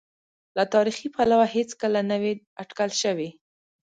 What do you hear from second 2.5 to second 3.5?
اټکل شوې.